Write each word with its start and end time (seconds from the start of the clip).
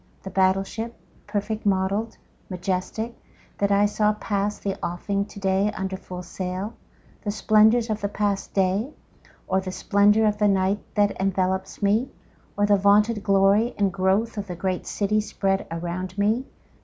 The 0.23 0.31
battle 0.31 0.63
ship, 0.63 0.95
perfect 1.27 1.63
model'd, 1.63 2.17
majestic, 2.49 3.13
that 3.59 3.71
I 3.71 3.85
saw 3.85 4.13
pass 4.13 4.57
the 4.57 4.75
offing 4.83 5.25
to 5.25 5.39
day 5.39 5.71
under 5.73 5.95
full 5.95 6.23
sail? 6.23 6.73
The 7.23 7.29
splendors 7.29 7.87
of 7.87 8.01
the 8.01 8.07
past 8.09 8.55
day? 8.55 8.93
Or 9.47 9.61
the 9.61 9.71
splendor 9.71 10.25
of 10.25 10.39
the 10.39 10.47
night 10.47 10.79
that 10.95 11.15
envelopes 11.19 11.83
me? 11.83 12.09
Or 12.57 12.65
the 12.65 12.77
vaunted 12.77 13.21
glory 13.21 13.75
and 13.77 13.93
growth 13.93 14.39
of 14.39 14.47
the 14.47 14.55
great 14.55 14.87
city 14.87 15.21
spread 15.21 15.67
around 15.69 16.17
me? 16.17 16.45